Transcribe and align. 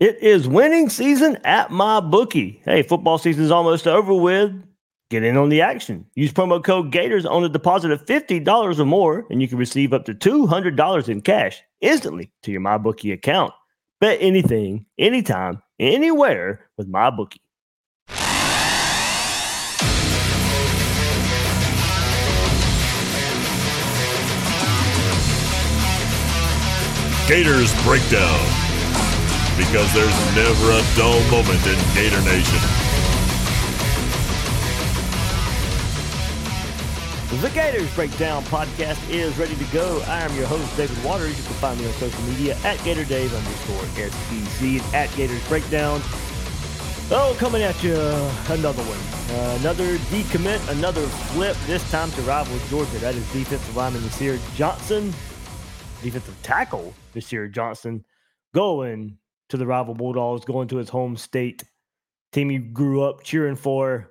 It 0.00 0.20
is 0.20 0.48
winning 0.48 0.88
season 0.88 1.38
at 1.44 1.68
MyBookie. 1.68 2.62
Hey, 2.64 2.82
football 2.82 3.16
season 3.16 3.44
is 3.44 3.52
almost 3.52 3.86
over 3.86 4.12
with. 4.12 4.52
Get 5.08 5.22
in 5.22 5.36
on 5.36 5.50
the 5.50 5.60
action. 5.60 6.04
Use 6.16 6.32
promo 6.32 6.62
code 6.62 6.90
Gators 6.90 7.24
on 7.24 7.44
a 7.44 7.48
deposit 7.48 7.92
of 7.92 8.04
$50 8.04 8.80
or 8.80 8.84
more, 8.84 9.24
and 9.30 9.40
you 9.40 9.46
can 9.46 9.56
receive 9.56 9.92
up 9.92 10.04
to 10.06 10.14
$200 10.14 11.08
in 11.08 11.20
cash 11.20 11.62
instantly 11.80 12.32
to 12.42 12.50
your 12.50 12.60
MyBookie 12.60 13.12
account. 13.12 13.52
Bet 14.00 14.18
anything, 14.20 14.84
anytime, 14.98 15.62
anywhere 15.78 16.66
with 16.76 16.90
MyBookie. 16.90 17.38
Gators 27.28 27.72
Breakdown. 27.84 28.63
Because 29.56 29.92
there's 29.94 30.34
never 30.34 30.70
a 30.72 30.82
dull 30.96 31.20
moment 31.30 31.64
in 31.66 31.78
Gator 31.94 32.20
Nation. 32.22 32.58
The 37.40 37.50
Gators 37.50 37.94
Breakdown 37.94 38.42
podcast 38.44 38.98
is 39.10 39.36
ready 39.36 39.54
to 39.56 39.64
go. 39.66 40.02
I 40.06 40.20
am 40.20 40.34
your 40.34 40.46
host, 40.46 40.76
David 40.76 41.02
Waters. 41.04 41.36
You 41.36 41.44
can 41.44 41.54
find 41.54 41.78
me 41.78 41.86
on 41.86 41.92
social 41.94 42.22
media 42.22 42.56
at 42.64 42.78
GatorDave 42.78 43.36
underscore 43.36 43.82
SBC 43.96 44.82
and 44.82 44.94
at 44.94 45.14
Gators 45.14 45.46
Breakdown. 45.48 46.00
Oh, 47.10 47.36
coming 47.38 47.62
at 47.62 47.82
you, 47.84 47.94
another 48.48 48.82
one. 48.82 49.36
Uh, 49.36 49.58
another 49.60 49.98
decommit, 50.08 50.66
another 50.70 51.02
flip, 51.02 51.56
this 51.66 51.88
time 51.90 52.10
to 52.12 52.22
rival 52.22 52.58
Georgia. 52.70 52.98
That 52.98 53.14
is 53.14 53.30
defensive 53.32 53.76
lineman 53.76 54.02
Nasir 54.04 54.38
Johnson, 54.54 55.12
defensive 56.02 56.36
tackle 56.42 56.94
Nasir 57.14 57.46
Johnson, 57.48 58.04
going 58.54 59.18
to 59.48 59.56
the 59.56 59.66
rival 59.66 59.94
Bulldogs, 59.94 60.44
going 60.44 60.68
to 60.68 60.76
his 60.76 60.88
home 60.88 61.16
state. 61.16 61.64
Team 62.32 62.50
he 62.50 62.58
grew 62.58 63.02
up 63.02 63.22
cheering 63.22 63.56
for, 63.56 64.10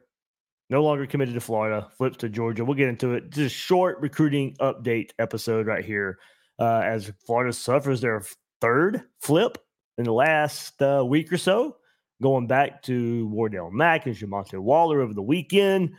no 0.69 0.83
longer 0.83 1.05
committed 1.05 1.33
to 1.33 1.41
Florida, 1.41 1.87
flips 1.97 2.17
to 2.17 2.29
Georgia. 2.29 2.63
We'll 2.63 2.75
get 2.75 2.89
into 2.89 3.13
it. 3.13 3.29
Just 3.29 3.45
a 3.45 3.49
short 3.49 3.99
recruiting 3.99 4.55
update 4.61 5.11
episode 5.19 5.67
right 5.67 5.83
here 5.83 6.19
uh, 6.59 6.81
as 6.83 7.11
Florida 7.25 7.51
suffers 7.51 8.01
their 8.01 8.23
third 8.61 9.03
flip 9.19 9.57
in 9.97 10.05
the 10.05 10.13
last 10.13 10.81
uh, 10.81 11.03
week 11.05 11.31
or 11.33 11.37
so, 11.37 11.77
going 12.21 12.47
back 12.47 12.81
to 12.83 13.27
Wardell 13.27 13.71
Mack 13.71 14.05
and 14.05 14.15
Jamonte 14.15 14.57
Waller 14.57 15.01
over 15.01 15.13
the 15.13 15.21
weekend. 15.21 15.93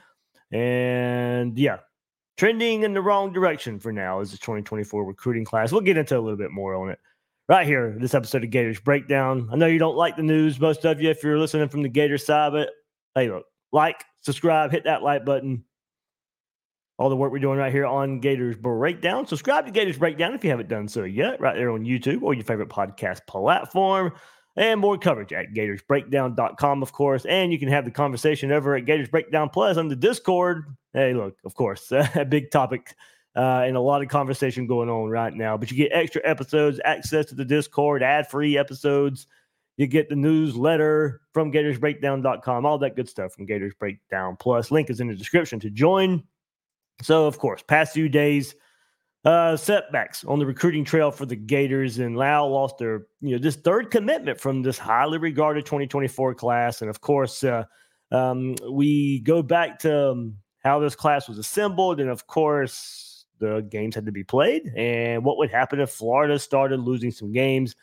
And 0.50 1.58
yeah, 1.58 1.78
trending 2.36 2.84
in 2.84 2.94
the 2.94 3.02
wrong 3.02 3.32
direction 3.32 3.78
for 3.78 3.92
now 3.92 4.20
is 4.20 4.30
the 4.30 4.38
2024 4.38 5.04
recruiting 5.04 5.44
class. 5.44 5.72
We'll 5.72 5.82
get 5.82 5.98
into 5.98 6.16
a 6.16 6.20
little 6.20 6.38
bit 6.38 6.50
more 6.50 6.74
on 6.74 6.90
it 6.90 6.98
right 7.48 7.66
here, 7.66 7.94
this 7.98 8.14
episode 8.14 8.44
of 8.44 8.50
Gators 8.50 8.80
Breakdown. 8.80 9.48
I 9.52 9.56
know 9.56 9.66
you 9.66 9.78
don't 9.78 9.96
like 9.96 10.16
the 10.16 10.22
news, 10.22 10.58
most 10.58 10.84
of 10.84 11.00
you, 11.00 11.10
if 11.10 11.22
you're 11.22 11.38
listening 11.38 11.68
from 11.68 11.82
the 11.82 11.88
Gator 11.88 12.18
side, 12.18 12.52
but 12.52 12.70
hey, 13.14 13.30
look, 13.30 13.44
like, 13.72 14.04
subscribe, 14.22 14.70
hit 14.70 14.84
that 14.84 15.02
like 15.02 15.24
button. 15.24 15.64
All 16.96 17.10
the 17.10 17.16
work 17.16 17.32
we're 17.32 17.40
doing 17.40 17.58
right 17.58 17.72
here 17.72 17.86
on 17.86 18.20
Gators 18.20 18.56
Breakdown. 18.56 19.26
Subscribe 19.26 19.66
to 19.66 19.72
Gators 19.72 19.98
Breakdown 19.98 20.32
if 20.32 20.44
you 20.44 20.50
haven't 20.50 20.68
done 20.68 20.86
so 20.86 21.02
yet, 21.02 21.40
right 21.40 21.56
there 21.56 21.70
on 21.70 21.84
YouTube 21.84 22.22
or 22.22 22.34
your 22.34 22.44
favorite 22.44 22.68
podcast 22.68 23.26
platform. 23.26 24.12
And 24.56 24.78
more 24.78 24.96
coverage 24.96 25.32
at 25.32 25.52
GatorsBreakdown.com, 25.52 26.82
of 26.82 26.92
course. 26.92 27.26
And 27.26 27.50
you 27.50 27.58
can 27.58 27.68
have 27.68 27.84
the 27.84 27.90
conversation 27.90 28.52
over 28.52 28.76
at 28.76 28.86
Gators 28.86 29.08
Breakdown 29.08 29.50
Plus 29.50 29.76
on 29.76 29.88
the 29.88 29.96
Discord. 29.96 30.66
Hey, 30.92 31.12
look, 31.12 31.36
of 31.44 31.56
course, 31.56 31.90
a 32.14 32.24
big 32.24 32.52
topic 32.52 32.94
uh, 33.36 33.62
and 33.66 33.76
a 33.76 33.80
lot 33.80 34.02
of 34.02 34.08
conversation 34.08 34.66
going 34.66 34.88
on 34.88 35.08
right 35.08 35.34
now. 35.34 35.56
But 35.56 35.70
you 35.70 35.76
get 35.76 35.90
extra 35.92 36.22
episodes, 36.24 36.80
access 36.84 37.26
to 37.26 37.34
the 37.34 37.44
Discord, 37.44 38.02
ad 38.02 38.28
free 38.28 38.56
episodes. 38.56 39.26
You 39.76 39.88
get 39.88 40.08
the 40.08 40.16
newsletter 40.16 41.20
from 41.32 41.50
GatorsBreakdown.com, 41.50 42.64
all 42.64 42.78
that 42.78 42.94
good 42.94 43.08
stuff 43.08 43.32
from 43.32 43.46
Gators 43.46 43.74
Breakdown 43.78 44.36
Plus. 44.38 44.70
Link 44.70 44.88
is 44.88 45.00
in 45.00 45.08
the 45.08 45.16
description 45.16 45.58
to 45.60 45.70
join. 45.70 46.22
So, 47.02 47.26
of 47.26 47.38
course, 47.38 47.60
past 47.66 47.92
few 47.92 48.08
days, 48.08 48.54
uh, 49.24 49.56
setbacks 49.56 50.22
on 50.24 50.38
the 50.38 50.46
recruiting 50.46 50.84
trail 50.84 51.10
for 51.10 51.26
the 51.26 51.34
Gators, 51.34 51.98
and 51.98 52.16
Lau 52.16 52.46
lost 52.46 52.78
their, 52.78 53.06
you 53.20 53.32
know, 53.32 53.38
this 53.38 53.56
third 53.56 53.90
commitment 53.90 54.38
from 54.38 54.62
this 54.62 54.78
highly 54.78 55.18
regarded 55.18 55.66
2024 55.66 56.34
class. 56.36 56.80
And 56.80 56.88
of 56.88 57.00
course, 57.00 57.42
uh, 57.42 57.64
um, 58.12 58.54
we 58.70 59.20
go 59.20 59.42
back 59.42 59.80
to 59.80 60.10
um, 60.10 60.36
how 60.62 60.78
this 60.78 60.94
class 60.94 61.28
was 61.28 61.38
assembled, 61.38 62.00
and 62.00 62.10
of 62.10 62.28
course, 62.28 63.13
the 63.44 63.62
games 63.62 63.94
had 63.94 64.06
to 64.06 64.12
be 64.12 64.24
played 64.24 64.72
and 64.76 65.24
what 65.24 65.38
would 65.38 65.50
happen 65.50 65.80
if 65.80 65.90
Florida 65.90 66.38
started 66.38 66.80
losing 66.80 67.10
some 67.10 67.32
games. 67.32 67.76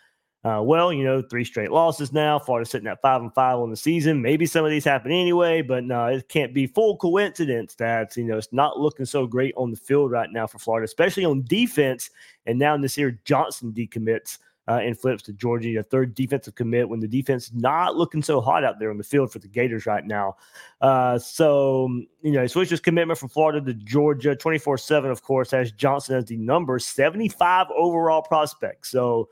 Uh, 0.44 0.60
well, 0.64 0.92
you 0.92 1.04
know, 1.04 1.22
three 1.22 1.44
straight 1.44 1.72
losses 1.72 2.12
now. 2.12 2.40
Florida 2.40 2.68
sitting 2.68 2.88
at 2.88 3.00
five 3.02 3.22
and 3.22 3.32
five 3.36 3.60
on 3.60 3.70
the 3.70 3.76
season. 3.76 4.24
Maybe 4.24 4.48
some 4.48 4.66
of 4.66 4.72
these 4.72 4.84
happen 4.84 5.12
anyway, 5.12 5.62
but 5.62 5.84
no, 5.84 6.08
it 6.08 6.28
can't 6.30 6.52
be 6.52 6.66
full 6.66 6.98
coincidence 6.98 7.76
that 7.76 8.18
you 8.18 8.24
know 8.24 8.38
it's 8.38 8.52
not 8.52 8.80
looking 8.80 9.06
so 9.06 9.28
great 9.28 9.54
on 9.56 9.70
the 9.70 9.78
field 9.78 10.10
right 10.10 10.32
now 10.32 10.48
for 10.48 10.58
Florida, 10.58 10.86
especially 10.86 11.26
on 11.26 11.44
defense. 11.44 12.10
And 12.48 12.58
now 12.58 12.76
Nasir 12.76 13.20
Johnson 13.24 13.72
decommits 13.72 14.40
uh, 14.72 14.80
and 14.80 14.98
flips 14.98 15.22
to 15.24 15.34
Georgia, 15.34 15.80
a 15.80 15.84
third 15.84 16.16
defensive 16.16 16.56
commit 16.56 16.88
when 16.88 17.02
the 17.02 17.08
defense 17.08 17.52
not 17.54 17.98
looking 17.98 18.24
so 18.24 18.40
hot 18.40 18.64
out 18.64 18.80
there 18.80 18.90
on 18.90 18.98
the 18.98 19.04
field 19.04 19.30
for 19.30 19.40
the 19.40 19.48
Gators 19.48 19.86
right 19.86 20.06
now. 20.06 20.38
Uh, 20.80 21.20
so, 21.20 21.90
you 22.22 22.32
know, 22.32 22.42
he 22.42 22.48
switches 22.48 22.80
commitment 22.80 23.20
from 23.20 23.28
Florida 23.28 23.60
to 23.60 23.74
Georgia 23.74 24.34
24 24.34 24.78
7, 24.78 25.12
of 25.12 25.24
course, 25.24 25.52
has 25.52 25.74
Johnson 25.74 26.16
as 26.16 26.26
the 26.26 26.38
number 26.38 26.80
75 26.80 27.68
overall 27.76 28.22
prospect. 28.22 28.88
So, 28.88 29.28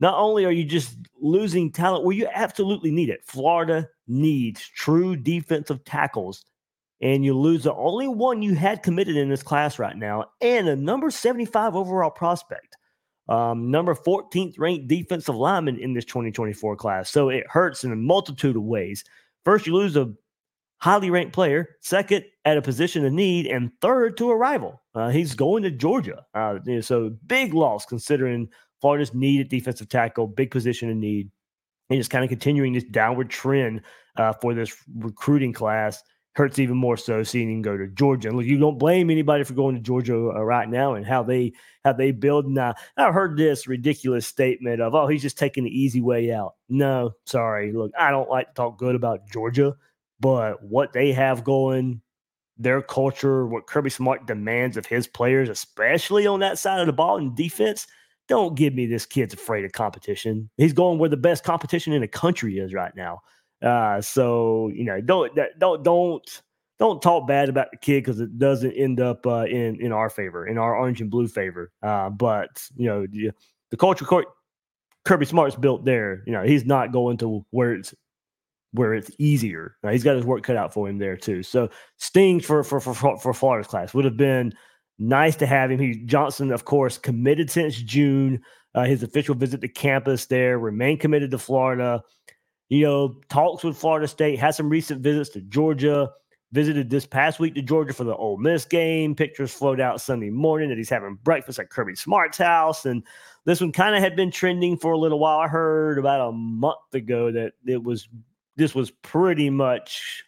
not 0.00 0.14
only 0.14 0.44
are 0.44 0.50
you 0.50 0.64
just 0.64 0.96
losing 1.20 1.70
talent, 1.70 2.04
well, 2.04 2.16
you 2.16 2.26
absolutely 2.34 2.90
need 2.90 3.10
it. 3.10 3.20
Florida 3.24 3.88
needs 4.08 4.66
true 4.66 5.14
defensive 5.14 5.84
tackles 5.84 6.44
and 7.00 7.24
you 7.24 7.38
lose 7.38 7.62
the 7.62 7.74
only 7.74 8.08
one 8.08 8.42
you 8.42 8.54
had 8.54 8.82
committed 8.82 9.16
in 9.16 9.28
this 9.28 9.42
class 9.42 9.78
right 9.78 9.96
now 9.96 10.24
and 10.40 10.68
a 10.68 10.74
number 10.74 11.10
75 11.10 11.76
overall 11.76 12.10
prospect 12.10 12.76
um, 13.30 13.70
number 13.70 13.94
14th 13.94 14.58
ranked 14.58 14.88
defensive 14.88 15.36
lineman 15.36 15.78
in 15.78 15.94
this 15.94 16.04
2024 16.04 16.76
class. 16.76 17.10
So 17.10 17.28
it 17.28 17.46
hurts 17.48 17.84
in 17.84 17.92
a 17.92 17.96
multitude 17.96 18.56
of 18.56 18.62
ways. 18.64 19.04
First, 19.44 19.66
you 19.66 19.74
lose 19.74 19.96
a 19.96 20.12
highly 20.78 21.10
ranked 21.10 21.32
player. 21.32 21.76
Second, 21.80 22.24
at 22.44 22.56
a 22.56 22.62
position 22.62 23.04
of 23.04 23.12
need, 23.12 23.46
and 23.46 23.70
third 23.80 24.16
to 24.16 24.30
a 24.30 24.36
rival. 24.36 24.82
Uh, 24.94 25.10
he's 25.10 25.34
going 25.34 25.62
to 25.62 25.70
Georgia. 25.70 26.24
Uh, 26.34 26.58
so 26.80 27.10
big 27.26 27.54
loss 27.54 27.86
considering 27.86 28.48
Florida's 28.80 29.14
needed 29.14 29.48
defensive 29.48 29.88
tackle, 29.88 30.26
big 30.26 30.50
position 30.50 30.90
of 30.90 30.96
need, 30.96 31.30
and 31.88 32.00
just 32.00 32.10
kind 32.10 32.24
of 32.24 32.30
continuing 32.30 32.72
this 32.72 32.84
downward 32.84 33.30
trend 33.30 33.82
uh, 34.16 34.32
for 34.32 34.54
this 34.54 34.74
recruiting 34.96 35.52
class 35.52 36.02
hurts 36.34 36.58
even 36.58 36.76
more 36.76 36.96
so 36.96 37.22
seeing 37.22 37.50
him 37.50 37.62
go 37.62 37.76
to 37.76 37.88
Georgia. 37.88 38.28
And 38.28 38.36
look, 38.36 38.46
you 38.46 38.58
don't 38.58 38.78
blame 38.78 39.10
anybody 39.10 39.44
for 39.44 39.54
going 39.54 39.74
to 39.74 39.80
Georgia 39.80 40.14
uh, 40.14 40.44
right 40.44 40.68
now 40.68 40.94
and 40.94 41.04
how 41.04 41.22
they 41.22 41.52
how 41.84 41.92
they 41.92 42.12
build. 42.12 42.46
Now, 42.46 42.74
I've 42.96 43.14
heard 43.14 43.36
this 43.36 43.66
ridiculous 43.66 44.26
statement 44.26 44.80
of, 44.80 44.94
"Oh, 44.94 45.06
he's 45.06 45.22
just 45.22 45.38
taking 45.38 45.64
the 45.64 45.78
easy 45.78 46.00
way 46.00 46.32
out." 46.32 46.54
No, 46.68 47.12
sorry. 47.26 47.72
Look, 47.72 47.92
I 47.98 48.10
don't 48.10 48.30
like 48.30 48.48
to 48.48 48.54
talk 48.54 48.78
good 48.78 48.94
about 48.94 49.28
Georgia, 49.28 49.74
but 50.20 50.62
what 50.62 50.92
they 50.92 51.12
have 51.12 51.44
going, 51.44 52.00
their 52.56 52.82
culture, 52.82 53.46
what 53.46 53.66
Kirby 53.66 53.90
Smart 53.90 54.26
demands 54.26 54.76
of 54.76 54.86
his 54.86 55.06
players, 55.06 55.48
especially 55.48 56.26
on 56.26 56.40
that 56.40 56.58
side 56.58 56.80
of 56.80 56.86
the 56.86 56.92
ball 56.92 57.16
in 57.16 57.34
defense. 57.34 57.86
Don't 58.28 58.54
give 58.54 58.74
me 58.74 58.86
this 58.86 59.06
kid's 59.06 59.34
afraid 59.34 59.64
of 59.64 59.72
competition. 59.72 60.48
He's 60.56 60.72
going 60.72 61.00
where 61.00 61.08
the 61.08 61.16
best 61.16 61.42
competition 61.42 61.92
in 61.92 62.00
the 62.00 62.06
country 62.06 62.58
is 62.58 62.72
right 62.72 62.94
now. 62.94 63.22
Uh, 63.62 64.00
so 64.00 64.70
you 64.74 64.84
know, 64.84 65.00
don't 65.00 65.32
don't 65.58 65.82
don't 65.82 66.42
don't 66.78 67.02
talk 67.02 67.28
bad 67.28 67.48
about 67.48 67.70
the 67.70 67.76
kid 67.76 68.04
because 68.04 68.20
it 68.20 68.38
doesn't 68.38 68.72
end 68.72 69.00
up 69.00 69.26
uh, 69.26 69.44
in 69.44 69.80
in 69.80 69.92
our 69.92 70.10
favor, 70.10 70.46
in 70.46 70.58
our 70.58 70.74
orange 70.76 71.00
and 71.00 71.10
blue 71.10 71.28
favor. 71.28 71.70
Uh, 71.82 72.08
but 72.10 72.62
you 72.76 72.86
know, 72.86 73.06
the, 73.06 73.30
the 73.70 73.76
culture 73.76 74.04
court 74.04 74.26
Kirby 75.04 75.26
Smart's 75.26 75.56
built 75.56 75.84
there. 75.84 76.22
You 76.26 76.32
know, 76.32 76.42
he's 76.42 76.64
not 76.64 76.92
going 76.92 77.18
to 77.18 77.44
where 77.50 77.74
it's 77.74 77.94
where 78.72 78.94
it's 78.94 79.10
easier. 79.18 79.76
Uh, 79.82 79.90
he's 79.90 80.04
got 80.04 80.16
his 80.16 80.24
work 80.24 80.42
cut 80.42 80.56
out 80.56 80.72
for 80.72 80.88
him 80.88 80.98
there 80.98 81.16
too. 81.16 81.42
So 81.42 81.68
stings 81.96 82.44
for 82.44 82.62
for 82.62 82.80
for 82.80 82.94
for 83.18 83.34
Florida's 83.34 83.66
class 83.66 83.94
would 83.94 84.04
have 84.04 84.16
been 84.16 84.52
nice 84.98 85.36
to 85.36 85.46
have 85.46 85.70
him. 85.70 85.80
He 85.80 85.96
Johnson, 86.04 86.52
of 86.52 86.64
course, 86.64 86.98
committed 86.98 87.50
since 87.50 87.76
June. 87.76 88.40
Uh, 88.72 88.84
his 88.84 89.02
official 89.02 89.34
visit 89.34 89.60
to 89.60 89.66
campus 89.66 90.26
there, 90.26 90.56
remained 90.56 91.00
committed 91.00 91.32
to 91.32 91.38
Florida 91.38 92.00
you 92.70 92.86
know, 92.86 93.16
talks 93.28 93.64
with 93.64 93.76
Florida 93.76 94.08
State, 94.08 94.38
had 94.38 94.54
some 94.54 94.70
recent 94.70 95.02
visits 95.02 95.30
to 95.30 95.40
Georgia, 95.42 96.10
visited 96.52 96.88
this 96.88 97.04
past 97.04 97.40
week 97.40 97.54
to 97.56 97.62
Georgia 97.62 97.92
for 97.92 98.04
the 98.04 98.14
Ole 98.14 98.36
Miss 98.36 98.64
game. 98.64 99.14
Pictures 99.14 99.52
flowed 99.52 99.80
out 99.80 100.00
Sunday 100.00 100.30
morning 100.30 100.68
that 100.68 100.78
he's 100.78 100.88
having 100.88 101.18
breakfast 101.22 101.58
at 101.58 101.68
Kirby 101.68 101.96
Smart's 101.96 102.38
house. 102.38 102.86
And 102.86 103.02
this 103.44 103.60
one 103.60 103.72
kind 103.72 103.96
of 103.96 104.02
had 104.02 104.16
been 104.16 104.30
trending 104.30 104.76
for 104.76 104.92
a 104.92 104.98
little 104.98 105.18
while. 105.18 105.40
I 105.40 105.48
heard 105.48 105.98
about 105.98 106.28
a 106.28 106.32
month 106.32 106.94
ago 106.94 107.32
that 107.32 107.52
it 107.66 107.82
was 107.82 108.08
this 108.56 108.74
was 108.74 108.90
pretty 108.90 109.50
much 109.50 110.24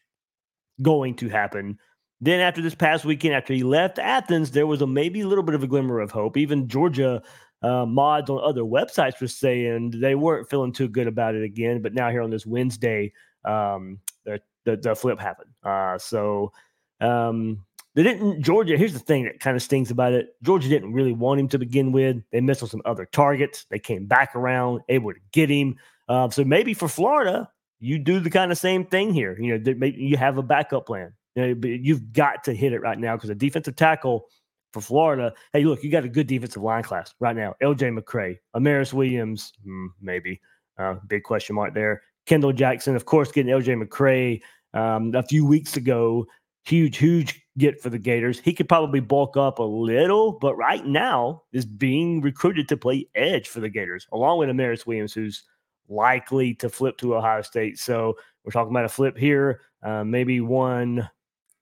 going 0.81 1.15
to 1.17 1.29
happen. 1.29 1.79
Then 2.21 2.41
after 2.41 2.63
this 2.63 2.75
past 2.75 3.05
weekend, 3.05 3.35
after 3.35 3.53
he 3.53 3.63
left 3.63 3.99
Athens, 3.99 4.51
there 4.51 4.67
was 4.67 4.81
a 4.83 4.87
maybe 4.87 5.21
a 5.21 5.29
little 5.29 5.45
bit 5.45 5.55
of 5.55 5.63
a 5.63 5.69
glimmer 5.69 6.01
of 6.01 6.11
hope. 6.11 6.37
Even 6.37 6.69
Georgia 6.69 7.23
uh, 7.63 7.87
mods 7.87 8.31
on 8.31 8.41
other 8.43 8.63
websites 8.63 9.21
were 9.21 9.29
saying 9.29 9.93
they 10.01 10.15
weren't 10.15 10.51
feeling 10.51 10.73
too 10.73 10.89
good 10.89 11.07
about 11.07 11.35
it 11.35 11.43
again. 11.43 11.83
But 11.83 11.95
now 11.95 12.11
here 12.11 12.23
on 12.23 12.31
this 12.31 12.47
Wednesday, 12.47 13.13
um, 13.45 14.01
the, 14.25 14.41
the, 14.65 14.77
the 14.77 14.95
flip 14.95 15.21
happened. 15.21 15.51
Uh, 15.63 15.99
so 15.99 16.53
um, 17.01 17.65
they 17.95 18.03
didn't 18.03 18.43
Georgia. 18.43 18.77
Here's 18.77 18.93
the 18.93 18.99
thing 18.99 19.25
that 19.25 19.41
kind 19.41 19.57
of 19.57 19.63
stings 19.63 19.91
about 19.91 20.13
it. 20.13 20.35
Georgia 20.43 20.69
didn't 20.69 20.93
really 20.93 21.13
want 21.13 21.41
him 21.41 21.49
to 21.49 21.59
begin 21.59 21.93
with. 21.93 22.23
They 22.33 22.41
missed 22.41 22.63
on 22.63 22.69
some 22.69 22.83
other 22.85 23.07
targets. 23.07 23.67
They 23.71 23.79
came 23.79 24.07
back 24.07 24.35
around, 24.35 24.81
able 24.89 25.13
to 25.13 25.21
get 25.33 25.51
him. 25.51 25.77
Uh, 26.09 26.31
so 26.31 26.45
maybe 26.45 26.75
for 26.75 26.89
Florida, 26.89 27.49
you 27.81 27.99
do 27.99 28.21
the 28.21 28.31
kind 28.31 28.51
of 28.51 28.59
same 28.59 28.87
thing 28.87 29.13
here. 29.13 29.39
You 29.39 29.59
know, 29.59 29.87
you 29.87 30.17
have 30.17 30.39
a 30.39 30.43
backup 30.43 30.87
plan. 30.87 31.13
You 31.35 31.55
know, 31.55 31.69
you've 31.69 32.13
got 32.13 32.45
to 32.45 32.55
hit 32.55 32.73
it 32.73 32.81
right 32.81 32.99
now 32.99 33.17
because 33.17 33.31
a 33.31 33.35
defensive 33.35 33.77
tackle 33.77 34.27
for 34.73 34.81
Florida. 34.81 35.33
Hey, 35.53 35.65
look, 35.65 35.83
you 35.83 35.91
got 35.91 36.05
a 36.05 36.09
good 36.09 36.27
defensive 36.27 36.63
line 36.63 36.83
class 36.83 37.15
right 37.21 37.37
now. 37.37 37.55
LJ 37.63 37.99
McCray, 37.99 38.39
Amaris 38.57 38.93
Williams, 38.93 39.53
hmm, 39.65 39.87
maybe. 40.01 40.41
Uh, 40.79 40.95
big 41.07 41.23
question 41.23 41.55
mark 41.55 41.75
there. 41.75 42.03
Kendall 42.27 42.53
Jackson, 42.53 42.97
of 42.97 43.05
course, 43.05 43.31
getting 43.31 43.53
LJ 43.53 43.83
McCray 43.83 44.41
um, 44.75 45.15
a 45.15 45.23
few 45.23 45.45
weeks 45.45 45.77
ago. 45.77 46.27
Huge, 46.65 46.97
huge 46.97 47.43
get 47.59 47.81
for 47.81 47.91
the 47.91 47.99
Gators. 47.99 48.39
He 48.39 48.53
could 48.55 48.69
probably 48.69 49.01
bulk 49.01 49.37
up 49.37 49.59
a 49.59 49.65
little, 49.65 50.33
but 50.33 50.57
right 50.57 50.85
now 50.87 51.43
is 51.53 51.67
being 51.67 52.21
recruited 52.21 52.69
to 52.69 52.77
play 52.77 53.09
edge 53.15 53.49
for 53.49 53.61
the 53.61 53.69
Gators, 53.69 54.07
along 54.13 54.39
with 54.39 54.49
Amaris 54.49 54.87
Williams, 54.87 55.13
who's 55.13 55.43
likely 55.89 56.55
to 56.55 56.69
flip 56.69 56.97
to 56.99 57.17
Ohio 57.17 57.43
State. 57.43 57.79
So 57.79 58.17
we're 58.45 58.53
talking 58.53 58.73
about 58.73 58.85
a 58.85 58.89
flip 58.89 59.19
here, 59.19 59.61
uh, 59.83 60.05
maybe 60.05 60.41
one 60.41 61.09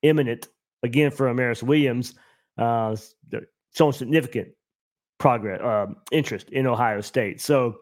imminent 0.02 0.48
again 0.82 1.10
for 1.10 1.26
Amaris 1.32 1.62
Williams 1.62 2.14
uh, 2.60 2.94
showing 3.74 3.92
significant 3.92 4.48
progress, 5.18 5.60
uh, 5.60 5.86
interest 6.12 6.50
in 6.50 6.66
Ohio 6.66 7.00
State. 7.00 7.40
So, 7.40 7.78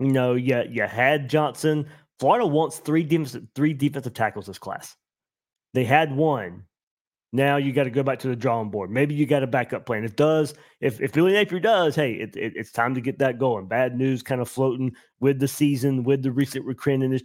you 0.00 0.12
know, 0.12 0.34
you, 0.34 0.62
you 0.68 0.82
had 0.82 1.30
Johnson. 1.30 1.86
Florida 2.18 2.46
wants 2.46 2.78
three 2.78 3.04
defensive, 3.04 3.46
three 3.54 3.72
defensive 3.72 4.14
tackles 4.14 4.46
this 4.46 4.58
class. 4.58 4.96
They 5.74 5.84
had 5.84 6.14
one. 6.14 6.64
Now 7.32 7.58
you 7.58 7.72
got 7.72 7.84
to 7.84 7.90
go 7.90 8.02
back 8.02 8.20
to 8.20 8.28
the 8.28 8.36
drawing 8.36 8.70
board. 8.70 8.90
Maybe 8.90 9.14
you 9.14 9.26
got 9.26 9.42
a 9.42 9.46
backup 9.46 9.84
plan. 9.84 10.02
If 10.02 10.16
does, 10.16 10.54
if 10.80 10.98
if 11.00 11.12
Billy 11.12 11.34
Napier 11.34 11.60
does, 11.60 11.94
hey, 11.94 12.12
it, 12.12 12.34
it, 12.36 12.54
it's 12.56 12.72
time 12.72 12.94
to 12.94 13.02
get 13.02 13.18
that 13.18 13.38
going. 13.38 13.66
Bad 13.66 13.98
news 13.98 14.22
kind 14.22 14.40
of 14.40 14.48
floating 14.48 14.96
with 15.20 15.38
the 15.38 15.48
season, 15.48 16.04
with 16.04 16.22
the 16.22 16.32
recent 16.32 16.64
recruiting 16.64 17.20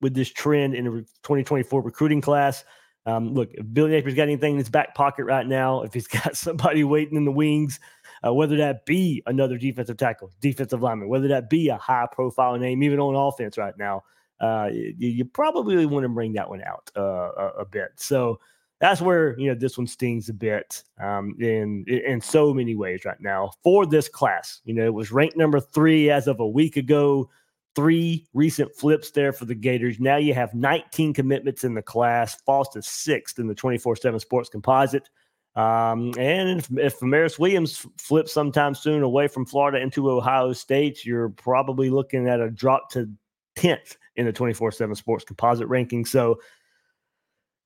with 0.00 0.14
this 0.14 0.30
trend 0.30 0.74
in 0.74 0.84
the 0.86 0.90
2024 0.90 1.82
recruiting 1.82 2.22
class. 2.22 2.64
Um, 3.04 3.34
look, 3.34 3.50
if 3.54 3.66
Billy 3.72 3.90
Napier's 3.90 4.14
got 4.14 4.24
anything 4.24 4.52
in 4.52 4.58
his 4.58 4.68
back 4.68 4.94
pocket 4.94 5.24
right 5.24 5.46
now, 5.46 5.82
if 5.82 5.92
he's 5.92 6.06
got 6.24 6.36
somebody 6.36 6.84
waiting 6.84 7.16
in 7.16 7.24
the 7.24 7.32
wings, 7.32 7.80
uh, 8.26 8.32
whether 8.32 8.56
that 8.56 8.86
be 8.86 9.22
another 9.26 9.58
defensive 9.58 9.96
tackle, 9.96 10.30
defensive 10.40 10.82
lineman, 10.82 11.08
whether 11.08 11.28
that 11.28 11.50
be 11.50 11.68
a 11.68 11.76
high 11.76 12.06
profile 12.10 12.56
name, 12.56 12.82
even 12.82 13.00
on 13.00 13.14
offense 13.14 13.58
right 13.58 13.76
now, 13.76 14.02
uh, 14.40 14.68
you, 14.72 14.94
you, 14.98 15.24
probably 15.24 15.86
want 15.86 16.04
to 16.04 16.08
bring 16.08 16.32
that 16.32 16.48
one 16.48 16.62
out 16.62 16.90
uh, 16.96 17.50
a, 17.58 17.64
bit. 17.64 17.90
So 17.94 18.40
that's 18.80 19.00
where 19.00 19.38
you 19.38 19.48
know 19.48 19.54
this 19.54 19.78
one 19.78 19.86
stings 19.86 20.28
a 20.28 20.34
bit 20.34 20.82
um, 21.00 21.36
in 21.38 21.84
in 21.86 22.20
so 22.20 22.52
many 22.52 22.74
ways 22.74 23.04
right 23.04 23.20
now 23.20 23.52
for 23.62 23.86
this 23.86 24.08
class. 24.08 24.60
You 24.64 24.74
know, 24.74 24.84
it 24.84 24.94
was 24.94 25.12
ranked 25.12 25.36
number 25.36 25.60
three 25.60 26.10
as 26.10 26.26
of 26.26 26.40
a 26.40 26.48
week 26.48 26.76
ago 26.76 27.30
three 27.74 28.26
recent 28.34 28.74
flips 28.74 29.10
there 29.10 29.32
for 29.32 29.44
the 29.44 29.54
Gators. 29.54 29.98
Now 29.98 30.16
you 30.16 30.34
have 30.34 30.54
19 30.54 31.14
commitments 31.14 31.64
in 31.64 31.74
the 31.74 31.82
class, 31.82 32.40
falls 32.42 32.68
to 32.70 32.82
sixth 32.82 33.38
in 33.38 33.46
the 33.46 33.54
24 33.54 33.96
7 33.96 34.20
sports 34.20 34.48
composite. 34.48 35.08
Um, 35.54 36.12
and 36.18 36.60
if, 36.60 36.70
if 36.78 37.00
Amaris 37.00 37.38
Williams 37.38 37.86
flips 37.98 38.32
sometime 38.32 38.74
soon 38.74 39.02
away 39.02 39.28
from 39.28 39.44
Florida 39.44 39.80
into 39.80 40.10
Ohio 40.10 40.52
State, 40.52 41.04
you're 41.04 41.28
probably 41.28 41.90
looking 41.90 42.28
at 42.28 42.40
a 42.40 42.50
drop 42.50 42.90
to 42.92 43.10
10th 43.56 43.96
in 44.16 44.26
the 44.26 44.32
24 44.32 44.72
7 44.72 44.94
sports 44.94 45.24
composite 45.24 45.68
ranking. 45.68 46.04
So, 46.04 46.40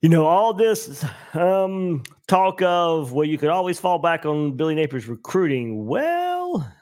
you 0.03 0.09
know, 0.09 0.27
all 0.27 0.53
this 0.53 1.05
um, 1.35 2.03
talk 2.27 2.61
of, 2.63 3.13
well, 3.13 3.27
you 3.27 3.39
could 3.39 3.51
always 3.51 3.79
fall 3.79 3.99
back 3.99 4.27
on 4.27 4.57
Billy 4.57 4.75
Napier's 4.75 5.07
recruiting. 5.07 5.87
Well, 5.87 6.73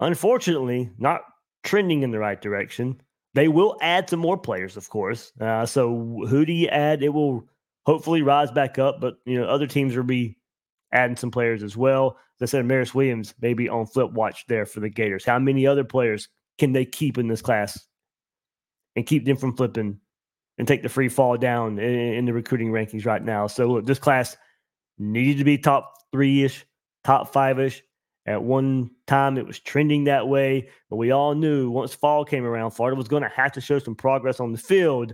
unfortunately, 0.00 0.90
not 0.98 1.22
trending 1.62 2.02
in 2.02 2.10
the 2.10 2.18
right 2.18 2.40
direction. 2.40 3.00
They 3.34 3.48
will 3.48 3.76
add 3.80 4.10
some 4.10 4.20
more 4.20 4.36
players, 4.36 4.76
of 4.76 4.88
course. 4.90 5.32
Uh, 5.40 5.64
so 5.64 6.24
who 6.28 6.44
do 6.44 6.52
you 6.52 6.68
add? 6.68 7.02
It 7.02 7.10
will 7.10 7.48
hopefully 7.86 8.22
rise 8.22 8.50
back 8.50 8.78
up, 8.78 9.00
but 9.00 9.16
you 9.24 9.40
know 9.40 9.46
other 9.46 9.66
teams 9.66 9.96
will 9.96 10.04
be 10.04 10.36
adding 10.92 11.16
some 11.16 11.30
players 11.30 11.62
as 11.62 11.76
well. 11.76 12.18
As 12.40 12.50
I 12.50 12.50
said, 12.50 12.66
Maris 12.66 12.94
Williams 12.94 13.34
maybe 13.40 13.68
on 13.68 13.86
flip 13.86 14.12
watch 14.12 14.44
there 14.48 14.66
for 14.66 14.80
the 14.80 14.90
Gators. 14.90 15.24
How 15.24 15.38
many 15.38 15.66
other 15.66 15.84
players 15.84 16.28
can 16.58 16.72
they 16.72 16.84
keep 16.84 17.18
in 17.18 17.28
this 17.28 17.42
class 17.42 17.80
and 18.94 19.06
keep 19.06 19.24
them 19.24 19.36
from 19.36 19.56
flipping 19.56 19.98
and 20.58 20.68
take 20.68 20.82
the 20.82 20.88
free 20.88 21.08
fall 21.08 21.38
down 21.38 21.78
in, 21.78 21.94
in 21.94 22.24
the 22.26 22.32
recruiting 22.32 22.70
rankings 22.70 23.06
right 23.06 23.22
now? 23.24 23.46
So 23.46 23.66
look, 23.66 23.86
this 23.86 23.98
class 23.98 24.36
needed 24.98 25.38
to 25.38 25.44
be 25.44 25.56
top 25.56 25.94
three 26.12 26.44
ish, 26.44 26.66
top 27.04 27.32
five 27.32 27.58
ish. 27.58 27.82
At 28.24 28.42
one 28.42 28.90
time, 29.12 29.36
it 29.36 29.46
was 29.46 29.60
trending 29.60 30.04
that 30.04 30.26
way, 30.26 30.68
but 30.88 30.96
we 30.96 31.10
all 31.10 31.34
knew 31.34 31.70
once 31.70 31.92
fall 31.92 32.24
came 32.24 32.44
around, 32.44 32.70
Florida 32.70 32.96
was 32.96 33.08
going 33.08 33.22
to 33.22 33.28
have 33.28 33.52
to 33.52 33.60
show 33.60 33.78
some 33.78 33.94
progress 33.94 34.40
on 34.40 34.52
the 34.52 34.58
field, 34.58 35.12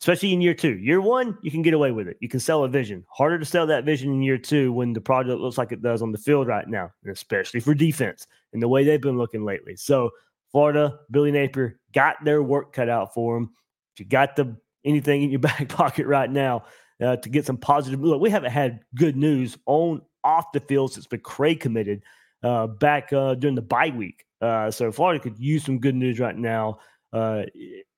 especially 0.00 0.32
in 0.32 0.40
year 0.40 0.54
two. 0.54 0.78
Year 0.78 1.00
one, 1.00 1.36
you 1.42 1.50
can 1.50 1.62
get 1.62 1.74
away 1.74 1.90
with 1.90 2.06
it. 2.06 2.16
You 2.20 2.28
can 2.28 2.38
sell 2.38 2.62
a 2.62 2.68
vision. 2.68 3.04
Harder 3.08 3.40
to 3.40 3.44
sell 3.44 3.66
that 3.66 3.84
vision 3.84 4.12
in 4.12 4.22
year 4.22 4.38
two 4.38 4.72
when 4.72 4.92
the 4.92 5.00
project 5.00 5.40
looks 5.40 5.58
like 5.58 5.72
it 5.72 5.82
does 5.82 6.00
on 6.00 6.12
the 6.12 6.18
field 6.18 6.46
right 6.46 6.68
now, 6.68 6.92
and 7.02 7.12
especially 7.12 7.58
for 7.58 7.74
defense 7.74 8.24
and 8.52 8.62
the 8.62 8.68
way 8.68 8.84
they've 8.84 9.00
been 9.00 9.18
looking 9.18 9.44
lately. 9.44 9.74
So, 9.74 10.10
Florida, 10.52 11.00
Billy 11.10 11.32
Napier 11.32 11.78
got 11.92 12.24
their 12.24 12.42
work 12.44 12.72
cut 12.72 12.88
out 12.88 13.14
for 13.14 13.34
them. 13.34 13.50
If 13.94 14.00
you 14.00 14.06
got 14.06 14.36
the 14.36 14.56
anything 14.84 15.22
in 15.22 15.30
your 15.30 15.40
back 15.50 15.68
pocket 15.68 16.06
right 16.06 16.30
now 16.30 16.64
uh, 17.02 17.16
to 17.16 17.28
get 17.28 17.46
some 17.46 17.56
positive 17.56 18.00
look, 18.00 18.20
we 18.20 18.30
haven't 18.30 18.52
had 18.52 18.80
good 18.94 19.16
news 19.16 19.58
on 19.66 20.02
off 20.22 20.52
the 20.52 20.60
field 20.60 20.92
since 20.92 21.08
McCray 21.08 21.58
committed 21.58 22.02
uh, 22.42 22.66
back 22.66 23.12
uh, 23.12 23.34
during 23.34 23.54
the 23.54 23.62
bye 23.62 23.92
week. 23.94 24.24
Uh, 24.40 24.70
so 24.70 24.90
Florida 24.90 25.22
could 25.22 25.38
use 25.38 25.64
some 25.64 25.78
good 25.78 25.94
news 25.94 26.18
right 26.18 26.36
now. 26.36 26.78
Uh, 27.12 27.42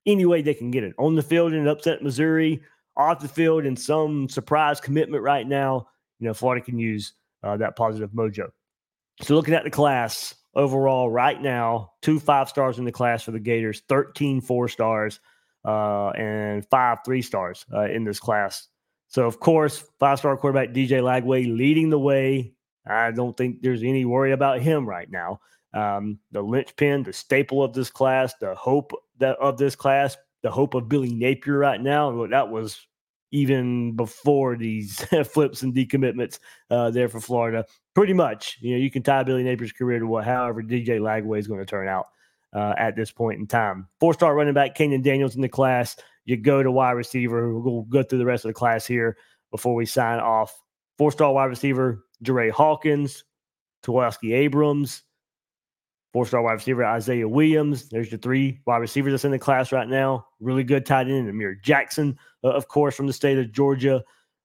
any 0.07 0.27
way 0.27 0.43
they 0.43 0.55
can 0.55 0.71
get 0.71 0.85
it 0.85 0.95
on 0.99 1.15
the 1.15 1.23
field 1.23 1.53
and 1.53 1.69
upset 1.69 2.03
Missouri, 2.03 2.61
off 2.97 3.21
the 3.21 3.29
field 3.29 3.65
in 3.65 3.77
some 3.77 4.29
surprise 4.29 4.81
commitment 4.81 5.23
right 5.23 5.47
now. 5.47 5.87
You 6.19 6.29
know, 6.29 6.35
Florida 6.35 6.65
can 6.65 6.79
use 6.79 7.13
uh, 7.43 7.57
that 7.59 7.77
positive 7.77 8.11
mojo. 8.11 8.51
So 9.21 9.35
looking 9.35 9.55
at 9.55 9.65
the 9.65 9.71
class 9.71 10.35
overall 10.55 11.11
right 11.11 11.41
now, 11.41 11.93
two 12.03 12.19
five 12.19 12.49
stars 12.49 12.79
in 12.79 12.85
the 12.85 12.93
class 12.93 13.23
for 13.23 13.31
the 13.31 13.41
Gators, 13.41 13.83
13 13.89 14.41
four 14.41 14.69
stars, 14.69 15.21
uh, 15.65 16.11
and 16.11 16.67
five 16.69 16.99
three 17.05 17.23
stars 17.23 17.65
uh, 17.73 17.85
in 17.85 18.05
this 18.05 18.19
class. 18.19 18.69
So, 19.09 19.27
of 19.27 19.41
course, 19.41 19.85
five 20.01 20.19
star 20.19 20.37
quarterback 20.37 20.71
DJ 20.71 21.03
Lagway 21.03 21.55
leading 21.55 21.91
the 21.91 21.99
way 21.99 22.55
I 22.87 23.11
don't 23.11 23.37
think 23.37 23.63
there's 23.63 23.83
any 23.83 24.05
worry 24.05 24.33
about 24.33 24.61
him 24.61 24.89
right 24.89 25.11
now. 25.11 25.41
Um, 25.75 26.19
the 26.33 26.43
linchpin, 26.43 27.03
the 27.03 27.13
staple 27.13 27.63
of 27.63 27.73
this 27.73 27.91
class, 27.91 28.35
the 28.41 28.55
hope 28.55 28.93
that 29.19 29.37
of 29.39 29.57
this 29.57 29.75
class, 29.75 30.17
the 30.43 30.51
hope 30.51 30.75
of 30.75 30.89
Billy 30.89 31.15
Napier 31.15 31.57
right 31.57 31.81
now. 31.81 32.27
That 32.27 32.51
was 32.51 32.87
even 33.31 33.97
before 33.97 34.57
these 34.57 35.01
flips 35.25 35.63
and 35.63 35.75
decommitments 35.75 36.39
uh, 36.71 36.91
there 36.91 37.09
for 37.09 37.21
Florida. 37.21 37.65
Pretty 37.95 38.13
much, 38.13 38.59
you 38.61 38.73
know, 38.73 38.79
you 38.79 38.91
can 38.91 39.03
tie 39.03 39.23
Billy 39.23 39.43
Napier's 39.43 39.73
career 39.73 39.99
to 39.99 40.07
what, 40.07 40.25
however, 40.25 40.63
DJ 40.63 41.01
Lagway 41.01 41.39
is 41.39 41.49
going 41.49 41.61
to 41.61 41.67
turn 41.67 41.89
out 41.89 42.07
uh, 42.53 42.75
at 42.77 42.95
this 42.95 43.11
point 43.11 43.41
in 43.41 43.47
time. 43.47 43.89
Four 44.01 44.15
star 44.15 44.35
running 44.35 44.55
back 44.55 44.77
Kahnen 44.77 45.03
Daniels 45.03 45.35
in 45.35 45.41
the 45.43 45.49
class. 45.49 45.97
You 46.25 46.37
go 46.37 46.63
to 46.63 46.71
wide 46.71 46.93
receiver. 46.93 47.59
We'll 47.59 47.83
go 47.83 48.03
through 48.03 48.19
the 48.19 48.27
rest 48.27 48.45
of 48.45 48.51
the 48.51 48.55
class 48.55 48.87
here 48.87 49.17
before 49.51 49.75
we 49.75 49.87
sign 49.87 50.21
off. 50.21 50.55
Four 50.99 51.11
star 51.11 51.33
wide 51.33 51.47
receiver 51.47 52.05
Jerrae 52.23 52.51
Hawkins, 52.51 53.25
Tawaski 53.85 54.35
Abrams, 54.35 55.03
four 56.13 56.27
star 56.27 56.43
wide 56.43 56.53
receiver 56.53 56.85
Isaiah 56.85 57.29
Williams. 57.29 57.89
There's 57.89 58.11
your 58.11 58.19
three 58.19 58.61
wide 58.67 58.79
receivers 58.79 59.13
that's 59.13 59.25
in 59.25 59.33
the 59.33 59.39
class 59.39 59.73
right 59.73 59.89
now. 59.89 60.27
Really 60.41 60.65
good 60.65 60.87
tight 60.87 61.09
end, 61.09 61.29
Amir 61.29 61.55
Jackson, 61.63 62.19
uh, 62.45 62.49
of 62.49 62.69
course, 62.69 62.95
from 62.95 63.07
the 63.07 63.13
state 63.13 63.39
of 63.39 63.53
Georgia. 63.53 64.03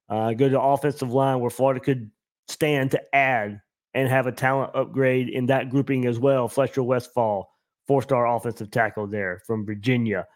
Uh, 0.08 0.32
go 0.32 0.46
to 0.46 0.52
the 0.52 0.60
offensive 0.60 1.12
line 1.12 1.40
where 1.40 1.50
Florida 1.50 1.80
could 1.80 2.10
stand 2.48 2.90
to 2.92 3.14
add 3.14 3.60
and 3.94 4.08
have 4.08 4.26
a 4.26 4.32
talent 4.32 4.74
upgrade 4.74 5.28
in 5.28 5.46
that 5.46 5.70
grouping 5.70 6.06
as 6.06 6.18
well. 6.18 6.48
Fletcher 6.48 6.82
Westfall, 6.82 7.50
four 7.86 8.02
star 8.02 8.26
offensive 8.26 8.70
tackle 8.70 9.06
there 9.06 9.42
from 9.46 9.66
Virginia 9.66 10.26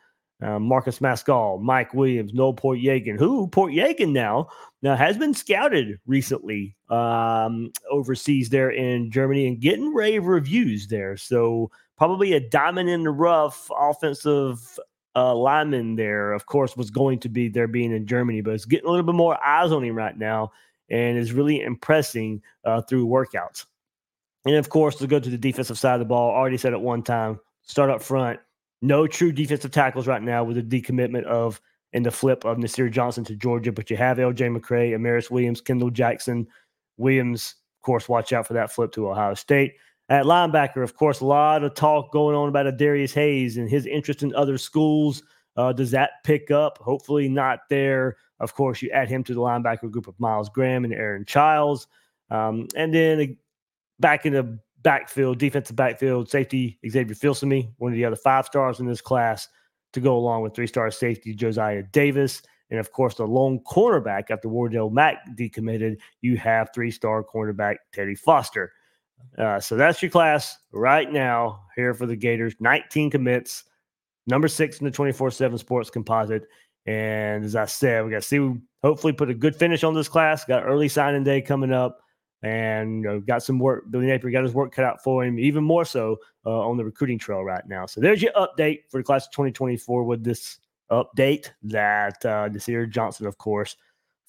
uh, 0.43 0.59
Marcus 0.59 0.99
Mascoll, 0.99 1.61
Mike 1.61 1.95
Williams, 1.95 2.35
Noel 2.35 2.55
Portnjagin, 2.55 3.19
who 3.19 3.49
Portnjagin 3.49 4.11
now 4.11 4.49
now 4.83 4.97
has 4.97 5.17
been 5.17 5.35
scouted 5.35 5.99
recently 6.07 6.75
um, 6.89 7.73
overseas 7.91 8.51
there 8.51 8.71
in 8.71 9.11
Germany 9.11 9.47
and 9.47 9.61
getting 9.61 9.95
rave 9.95 10.25
reviews 10.25 10.89
there. 10.89 11.17
So 11.17 11.71
probably 11.97 12.33
a 12.33 12.41
diamond 12.41 12.89
in 12.89 13.05
the 13.05 13.11
rough 13.11 13.71
offensive 13.79 14.79
uh, 15.15 15.35
lineman 15.35 15.97
there. 15.97 16.33
Of 16.33 16.47
course, 16.47 16.77
was 16.77 16.91
going 16.91 17.21
to 17.21 17.29
be 17.29 17.49
there 17.49 17.69
being 17.69 17.93
in 17.93 18.07
Germany, 18.07 18.41
but 18.41 18.55
it's 18.55 18.65
getting 18.65 18.89
a 18.89 18.91
little 18.91 19.07
bit 19.07 19.15
more 19.15 19.43
eyes 19.45 19.71
on 19.71 19.85
him 19.85 19.95
right 19.95 20.17
now 20.17 20.51
and 20.91 21.17
is 21.17 21.33
really 21.33 21.61
impressing 21.61 22.43
uh, 22.65 22.83
through 22.83 23.07
workouts. 23.07 23.67
And 24.45 24.57
of 24.57 24.69
course, 24.69 24.97
to 24.97 25.07
go 25.07 25.21
to 25.21 25.31
the 25.31 25.39
defensive 25.39 25.79
side 25.79 25.95
of 25.95 26.01
the 26.01 26.07
ball, 26.07 26.33
already 26.33 26.57
said 26.57 26.73
it 26.73 26.81
one 26.81 27.03
time, 27.03 27.39
start 27.63 27.91
up 27.91 28.03
front. 28.03 28.41
No 28.83 29.07
true 29.07 29.33
defensive 29.33 29.71
tackles 29.71 30.07
right 30.07 30.23
now 30.23 30.45
with 30.45 30.57
the 30.57 30.81
decommitment 30.81 31.25
of 31.25 31.61
and 31.93 32.05
the 32.05 32.11
flip 32.11 32.45
of 32.45 32.59
Nasir 32.59 32.89
Johnson 32.89 33.25
to 33.25 33.37
Georgia, 33.37 33.71
but 33.71 33.91
you 33.91 33.97
have 33.97 34.17
LJ 34.17 34.57
McCray, 34.57 34.91
Amaris 34.91 35.31
Williams, 35.31 35.61
Kendall 35.61 35.91
Jackson, 35.91 36.47
Williams. 36.97 37.55
Of 37.79 37.85
course, 37.85 38.09
watch 38.09 38.33
out 38.33 38.47
for 38.47 38.55
that 38.55 38.73
flip 38.73 38.93
to 38.93 39.09
Ohio 39.09 39.35
State. 39.35 39.75
At 40.09 40.25
linebacker, 40.25 40.83
of 40.83 40.97
course, 40.97 41.21
a 41.21 41.27
lot 41.27 41.65
of 41.65 41.75
talk 41.75 42.13
going 42.13 42.35
on 42.35 42.49
about 42.49 42.77
Darius 42.77 43.13
Hayes 43.15 43.57
and 43.57 43.69
his 43.69 43.87
interest 43.87 44.23
in 44.23 44.35
other 44.35 44.59
schools. 44.59 45.23
Uh, 45.57 45.73
does 45.73 45.91
that 45.91 46.13
pick 46.25 46.51
up? 46.51 46.79
Hopefully, 46.79 47.29
not 47.29 47.61
there. 47.69 48.17
Of 48.41 48.55
course, 48.55 48.83
you 48.83 48.91
add 48.91 49.09
him 49.09 49.23
to 49.25 49.35
the 49.35 49.41
linebacker 49.41 49.91
group 49.91 50.09
of 50.09 50.19
Myles 50.19 50.49
Graham 50.49 50.85
and 50.85 50.93
Aaron 50.93 51.25
Chiles. 51.25 51.87
Um, 52.31 52.67
and 52.75 52.93
then 52.93 53.37
back 54.01 54.27
in 54.27 54.33
the 54.33 54.59
backfield, 54.83 55.39
defensive 55.39 55.77
backfield, 55.77 56.31
safety 56.31 56.79
Xavier 56.89 57.15
Filsaime, 57.15 57.71
one 57.79 57.93
of 57.93 57.97
the 57.97 58.05
other 58.05 58.17
five 58.17 58.47
stars 58.47 58.81
in 58.81 58.87
this 58.87 59.01
class, 59.01 59.49
to 59.93 60.01
go 60.01 60.17
along 60.17 60.43
with 60.43 60.55
three 60.55 60.67
star 60.67 60.91
safety 60.91 61.35
Josiah 61.35 61.83
Davis. 61.83 62.43
And 62.71 62.81
of 62.81 62.91
course, 62.93 63.17
the 63.17 63.27
lone 63.27 63.61
cornerback 63.61 64.31
after 64.31 64.49
Wardell 64.49 64.91
Mack 64.91 65.19
decommitted, 65.37 65.99
you 66.23 66.37
have 66.39 66.71
three 66.75 66.91
star 66.91 67.23
cornerback 67.23 67.77
Teddy 67.93 68.15
Foster. 68.15 68.73
Uh, 69.39 69.61
so 69.61 69.77
that's 69.77 70.03
your 70.03 70.11
class 70.11 70.59
right 70.73 71.11
now 71.11 71.63
here 71.77 71.95
for 71.95 72.07
the 72.07 72.17
Gators. 72.17 72.55
19 72.61 73.11
commits, 73.11 73.65
number 74.27 74.49
six 74.49 74.79
in 74.79 74.85
the 74.85 74.91
24 74.91 75.31
7 75.31 75.59
sports 75.59 75.91
composite. 75.91 76.49
And 76.87 77.45
as 77.45 77.55
I 77.55 77.67
said, 77.67 78.05
we 78.05 78.11
got 78.11 78.23
to 78.23 78.29
see, 78.29 78.55
hopefully, 78.83 79.13
put 79.13 79.31
a 79.31 79.35
good 79.35 79.55
finish 79.55 79.85
on 79.85 79.95
this 79.95 80.09
class. 80.09 80.45
Got 80.45 80.65
early 80.65 80.89
signing 80.89 81.23
day 81.23 81.41
coming 81.41 81.73
up 81.73 82.01
and 82.43 83.03
you 83.03 83.09
know, 83.09 83.21
got 83.21 83.43
some 83.43 83.59
work. 83.59 83.85
Billy 83.91 84.07
Napier 84.07 84.31
got 84.31 84.45
his 84.45 84.55
work 84.55 84.73
cut 84.73 84.85
out 84.85 85.03
for 85.03 85.25
him, 85.25 85.39
even 85.39 85.65
more 85.65 85.85
so 85.85 86.19
uh, 86.45 86.69
on 86.69 86.77
the 86.77 86.85
recruiting 86.85 87.19
trail 87.19 87.43
right 87.43 87.67
now. 87.67 87.87
So 87.87 88.01
there's 88.01 88.23
your 88.23 88.33
update 88.33 88.81
for 88.91 88.99
the 88.99 89.05
class 89.05 89.27
of 89.27 89.33
2024 89.33 90.05
with 90.05 90.25
this 90.25 90.59
update 90.91 91.51
that 91.63 92.25
uh, 92.25 92.49
Nasir 92.49 92.87
Johnson, 92.87 93.27
of 93.27 93.39
course, 93.39 93.77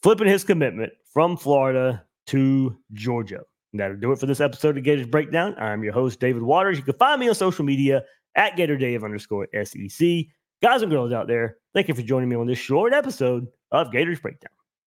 flipping 0.01 0.27
his 0.27 0.43
commitment 0.43 0.93
from 1.11 1.37
Florida 1.37 2.03
to 2.27 2.77
Georgia. 2.93 3.41
That'll 3.73 3.97
do 3.97 4.11
it 4.11 4.19
for 4.19 4.27
this 4.27 4.39
episode 4.39 4.77
of 4.77 4.83
Gators 4.83 5.07
Breakdown. 5.07 5.55
I'm 5.57 5.83
your 5.83 5.93
host, 5.93 6.19
David 6.19 6.43
Waters. 6.43 6.77
You 6.77 6.83
can 6.83 6.93
find 6.93 7.19
me 7.19 7.27
on 7.27 7.35
social 7.35 7.65
media 7.65 8.03
at 8.35 8.55
GatorDave 8.55 9.03
underscore 9.03 9.47
SEC. 9.63 10.25
Guys 10.61 10.81
and 10.81 10.91
girls 10.91 11.11
out 11.11 11.27
there, 11.27 11.57
thank 11.73 11.87
you 11.87 11.95
for 11.95 12.03
joining 12.03 12.29
me 12.29 12.35
on 12.35 12.45
this 12.45 12.59
short 12.59 12.93
episode 12.93 13.47
of 13.71 13.91
Gators 13.91 14.19
Breakdown. 14.19 14.51